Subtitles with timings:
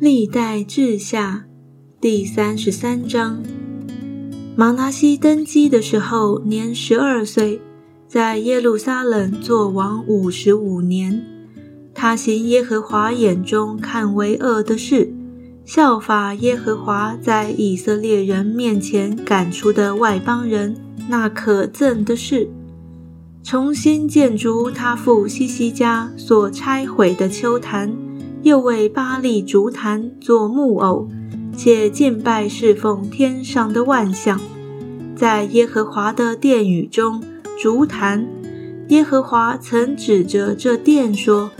[0.00, 1.46] 历代志下
[2.00, 3.42] 第三十三章。
[4.54, 7.60] 马拿西登基的时候年十二岁，
[8.06, 11.20] 在耶路撒冷作王五十五年。
[11.92, 15.12] 他行耶和华眼中看为恶的事，
[15.64, 20.76] 效法耶和华在以色列人面前赶出的外邦人
[21.08, 22.48] 那可憎的事，
[23.42, 27.92] 重新建筑他父西西家所拆毁的丘坛，
[28.48, 31.08] 又为巴利竹坛做木偶。
[31.56, 34.40] 且敬拜侍奉天上的万象，
[35.16, 37.20] 在耶和华的殿宇中
[37.60, 38.28] 烛坛。
[38.88, 41.50] 耶和华曾指着这殿说：“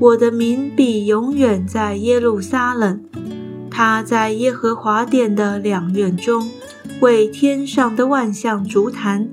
[0.00, 3.02] 我的名必永远在耶路撒冷。”
[3.68, 6.48] 他在耶和华殿的两院中
[7.00, 9.28] 为天上的万象烛坛，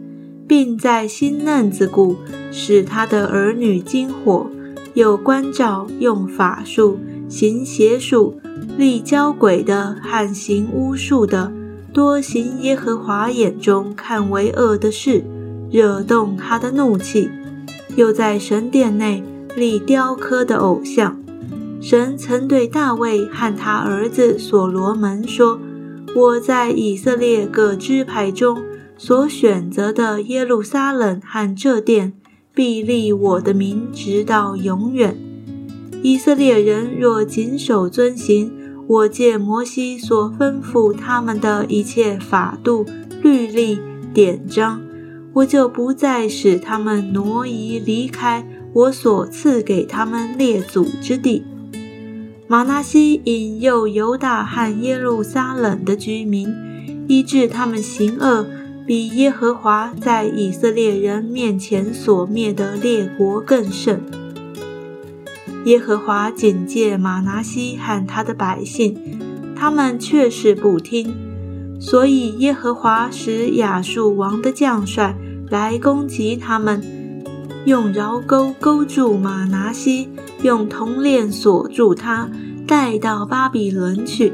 [0.48, 2.16] 并在新嫩子谷
[2.52, 4.50] 使他的儿女金火，
[4.98, 8.40] 又关照用法术行邪术。
[8.80, 11.52] 立交鬼的和行巫术的，
[11.94, 15.24] 多行耶和华眼中看为恶的事，
[15.72, 17.30] 惹动他的怒气；
[17.96, 19.24] 又在神殿内
[19.56, 21.20] 立雕刻的偶像。
[21.80, 25.60] 神曾对大卫和他儿子所罗门说
[26.16, 28.64] ：“我在以色列各支派中
[28.98, 32.14] 所选择的耶路撒冷和这殿，
[32.58, 35.16] 必立我的名，直到永远。
[36.02, 38.52] 以色列人若谨守遵行。”
[38.88, 42.86] 我借摩西所吩咐他们的一切法度、
[43.22, 43.78] 律例、
[44.14, 44.80] 典章，
[45.34, 51.44] 我就不再使他们挪移离开我所赐给他们列祖之地。
[52.48, 56.48] 马纳西引诱犹大和耶路撒冷的居民，
[57.10, 58.48] 以致他们行恶，
[58.88, 64.02] 比耶和华在以色列人面前所灭的列国更甚。
[65.66, 68.98] 耶和华警戒马拿西和他的百姓，
[69.54, 71.14] 他们却是不听，
[71.82, 75.14] 所以耶和华使亚述王的将帅
[75.50, 76.82] 来攻击他们，
[77.66, 80.08] 用饶钩勾住马拿西，
[80.44, 82.30] 用铜链锁住他，
[82.66, 84.32] 带到巴比伦去。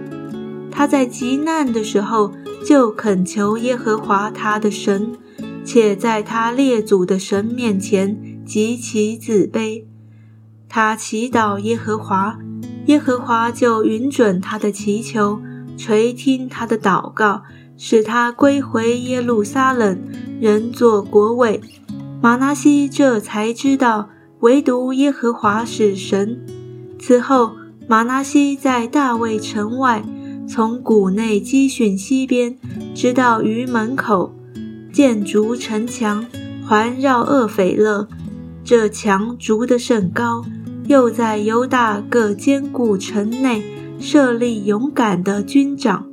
[0.76, 2.34] 他在极难的时候
[2.66, 5.12] 就恳求耶和华他的神，
[5.64, 9.84] 且在他列祖的神面前极其自卑。
[10.68, 12.40] 他祈祷耶和华，
[12.88, 15.40] 耶和华就允准他的祈求，
[15.78, 17.44] 垂听他的祷告，
[17.78, 20.02] 使他归回耶路撒冷，
[20.42, 21.62] 人做国位。
[22.20, 24.10] 马拿西这才知道，
[24.40, 26.44] 唯独耶和华是神。
[27.00, 27.52] 此后，
[27.88, 30.04] 马拿西在大卫城外，
[30.48, 32.58] 从谷内基训西边，
[32.94, 34.34] 直到于门口，
[34.92, 36.26] 建筑城墙，
[36.66, 38.08] 环绕厄斐勒。
[38.64, 40.44] 这墙筑得甚高。
[40.88, 43.64] 又在犹大各坚固城内
[44.00, 46.06] 设立勇敢的军长，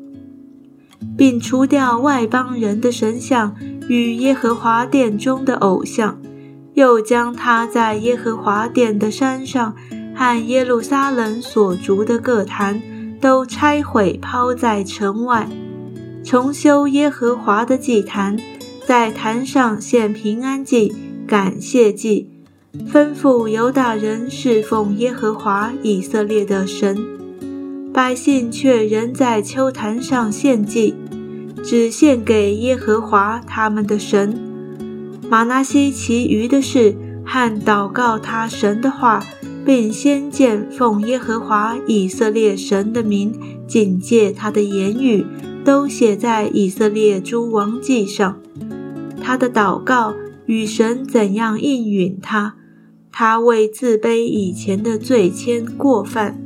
[1.16, 3.56] 并除掉外邦人的神像
[3.88, 6.20] 与耶和华殿中的偶像，
[6.74, 9.74] 又将他在耶和华殿的山上
[10.14, 12.80] 和耶路撒冷所筑的各坛
[13.20, 15.48] 都拆毁，抛在城外，
[16.24, 18.38] 重修耶和华的祭坛，
[18.86, 20.94] 在坛上献平安祭、
[21.26, 22.28] 感谢祭。
[22.92, 26.96] 吩咐犹大人侍奉耶和华以色列的神，
[27.92, 30.94] 百姓却仍在丘坛上献祭，
[31.64, 34.38] 只献给耶和华他们的神。
[35.28, 39.24] 马拿西其余的事和祷告他神的话，
[39.72, 43.32] 并先见奉耶和华以色列神的名
[43.68, 45.24] 警戒他的言语，
[45.64, 48.40] 都写在以色列诸王记上。
[49.22, 50.12] 他的祷告
[50.46, 52.56] 与神怎样应允他？
[53.12, 56.36] 他为自卑以前的罪愆过犯，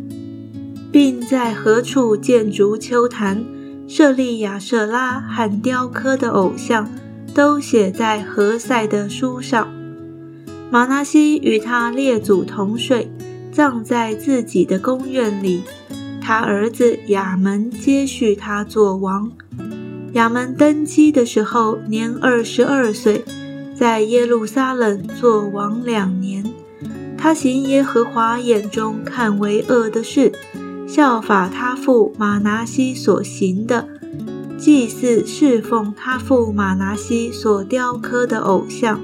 [0.93, 3.43] 并在何处建筑丘坛、
[3.89, 6.87] 设立亚舍拉和雕刻的偶像，
[7.35, 9.74] 都写在何塞的书上。
[10.70, 13.11] 马纳西与他列祖同睡，
[13.52, 15.62] 葬在自己的宫院里。
[16.20, 19.31] 他儿子亚门接续他做王。
[20.14, 23.25] 亚门登基的时候年二十二岁。
[23.76, 26.44] 在耶路撒冷做王两年，
[27.19, 30.32] 他行耶和华眼中看为恶的事，
[30.87, 33.88] 效法他父马拿西所行的，
[34.56, 39.00] 祭祀侍奉他父马拿西所雕刻的偶像，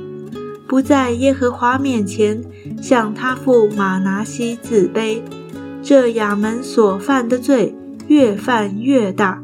[0.70, 2.44] 不在耶和华面前
[2.80, 5.20] 向他父马拿西自卑。
[5.82, 7.74] 这亚门所犯的罪
[8.06, 9.42] 越犯越大，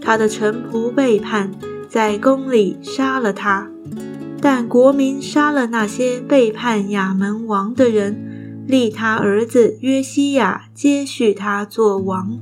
[0.00, 1.52] 他的臣仆背叛，
[1.88, 3.68] 在宫里杀了他。
[4.40, 12.40] 但国民杀了那些背叛亚门王的人，立他儿子约西亚接续他做王。